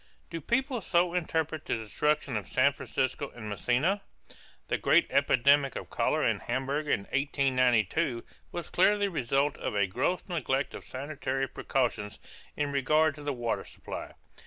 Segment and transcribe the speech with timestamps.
[0.31, 4.01] Do people so interpret the destruction of San Francisco and Messina?
[4.67, 9.85] The great epidemic of cholera in Hamburg in 1892 was clearly the result of a
[9.85, 12.17] gross neglect of sanitary precautions
[12.57, 14.13] in regard to the water supply.